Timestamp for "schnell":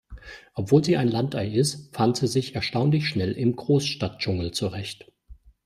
3.07-3.33